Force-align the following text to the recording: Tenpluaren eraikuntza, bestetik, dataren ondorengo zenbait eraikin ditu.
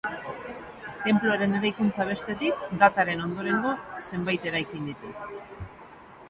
Tenpluaren 1.07 1.53
eraikuntza, 1.59 2.07
bestetik, 2.13 2.63
dataren 2.85 3.21
ondorengo 3.27 3.75
zenbait 4.09 4.49
eraikin 4.53 4.91
ditu. 4.91 5.15